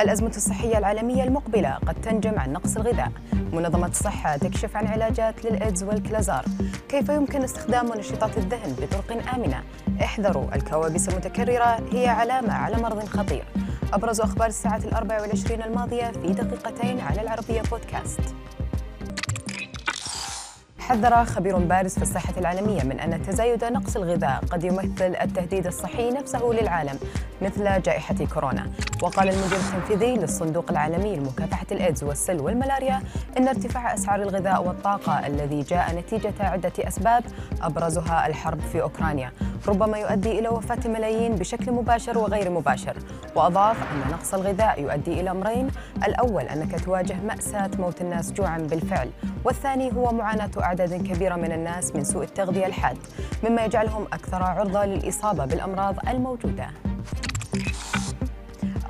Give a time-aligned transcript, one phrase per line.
[0.00, 3.12] الأزمة الصحية العالمية المقبلة قد تنجم عن نقص الغذاء.
[3.52, 6.44] منظمة الصحة تكشف عن علاجات للإيدز والكالازار.
[6.88, 9.62] كيف يمكن استخدام منشطات الذهن بطرق آمنة؟
[10.02, 13.44] احذروا الكوابيس المتكررة هي علامة على مرض خطير.
[13.92, 18.20] أبرز أخبار الساعة الأربع والعشرين الماضية في دقيقتين على العربية بودكاست.
[20.88, 26.10] حذر خبير بارز في الصحة العالمية من أن تزايد نقص الغذاء قد يمثل التهديد الصحي
[26.10, 26.98] نفسه للعالم
[27.42, 28.70] مثل جائحة كورونا.
[29.02, 33.00] وقال المدير التنفيذي للصندوق العالمي لمكافحة الإيدز والسل والملاريا
[33.38, 37.24] أن ارتفاع أسعار الغذاء والطاقة الذي جاء نتيجة عدة أسباب
[37.62, 39.32] أبرزها الحرب في أوكرانيا.
[39.68, 42.96] ربما يؤدي إلى وفاة ملايين بشكل مباشر وغير مباشر.
[43.36, 45.70] وأضاف أن نقص الغذاء يؤدي إلى أمرين.
[46.06, 49.10] الأول أنك تواجه مأساة موت الناس جوعا بالفعل.
[49.44, 50.50] والثاني هو معاناة
[50.80, 52.96] أعداد كبيرة من الناس من سوء التغذية الحاد
[53.44, 56.66] مما يجعلهم أكثر عرضة للإصابة بالأمراض الموجودة.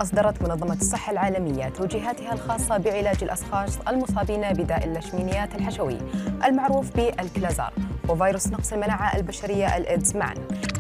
[0.00, 5.98] أصدرت منظمة الصحة العالمية توجيهاتها الخاصة بعلاج الأشخاص المصابين بداء اللشمينيات الحشوي
[6.44, 7.72] المعروف بالكلازار
[8.08, 10.34] وفيروس نقص المناعة البشرية الإيدز معا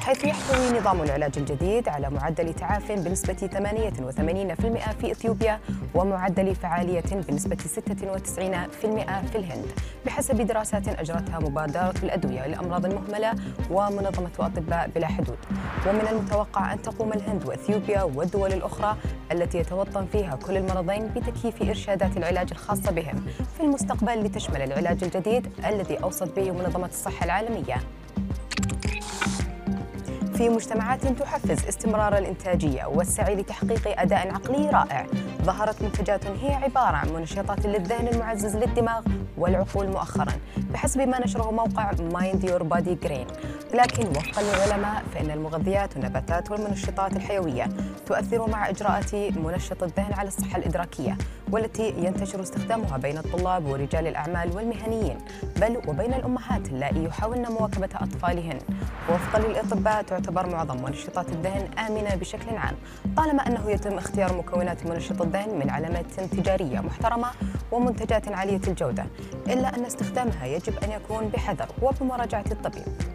[0.04, 5.60] حيث يحتوي نظام العلاج الجديد على معدل تعاف بنسبة 88% في إثيوبيا
[5.94, 9.66] ومعدل فعالية بنسبة 96% في الهند.
[10.06, 13.34] بحسب دراسات أجرتها مبادرة الأدوية للأمراض المهملة
[13.70, 15.38] ومنظمة أطباء بلا حدود.
[15.86, 18.96] ومن المتوقع أن تقوم الهند وإثيوبيا والدول الأخرى
[19.32, 25.48] التي يتوطن فيها كل المرضين بتكييف إرشادات العلاج الخاصة بهم في المستقبل لتشمل العلاج الجديد
[25.66, 27.76] الذي أوصت به منظمة الصحة العالمية.
[30.34, 35.06] في مجتمعات تحفز استمرار الإنتاجية والسعي لتحقيق أداء عقلي رائع.
[35.42, 39.02] ظهرت منتجات هي عبارة عن منشطات للذهن المعزز للدماغ
[39.38, 40.32] والعقول مؤخرا
[40.72, 43.26] بحسب ما نشره موقع mindbodygreen
[43.74, 47.68] لكن وفقا للعلماء فإن المغذيات والنباتات والمنشطات الحيوية
[48.06, 51.18] تؤثر مع إجراءات منشط الذهن على الصحة الإدراكية
[51.50, 55.18] والتي ينتشر استخدامها بين الطلاب ورجال الأعمال والمهنيين
[55.56, 58.58] بل وبين الأمهات اللائي يحاولن مواكبة أطفالهن.
[59.10, 62.74] وفقا للأطباء تعتبر معظم منشطات الذهن آمنة بشكل عام
[63.16, 67.28] طالما أنه يتم اختيار مكونات منشط الذهن من علامات تجارية محترمة
[67.72, 69.06] ومنتجات عالية الجودة
[69.46, 73.13] إلا أن استخدامها يجب أن يكون بحذر وبمراجعة الطبيب.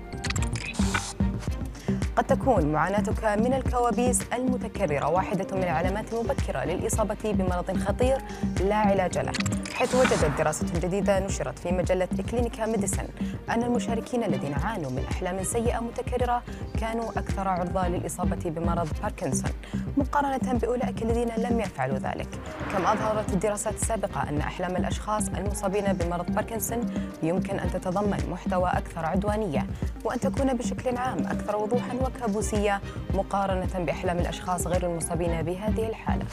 [2.19, 8.17] قد تكون معاناتك من الكوابيس المتكررة واحدة من العلامات المبكرة للإصابة بمرض خطير
[8.63, 9.31] لا علاج له.
[9.73, 13.07] حيث وجدت دراسة جديدة نشرت في مجلة eClinicalMedicine
[13.49, 16.43] أن المشاركين الذين عانوا من أحلام سيئة متكررة
[16.79, 19.51] كانوا أكثر عرضة للإصابة بمرض باركنسون
[19.97, 22.27] مقارنة بأولئك الذين لم يفعلوا ذلك.
[22.73, 26.93] كما أظهرت الدراسات السابقة أن أحلام الأشخاص المصابين بمرض باركنسون
[27.23, 29.67] يمكن أن تتضمن محتوى أكثر عدوانية.
[30.05, 32.81] وأن تكون بشكل عام أكثر وضوحا وكابوسية
[33.13, 36.25] مقارنة بأحلام الأشخاص غير المصابين بهذه الحالة.